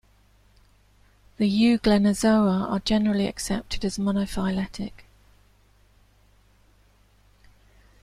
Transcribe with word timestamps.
The 1.37 1.47
euglenozoa 1.47 2.71
are 2.71 2.79
generally 2.79 3.27
accepted 3.27 3.85
as 3.85 3.99
monophyletic. 3.99 5.03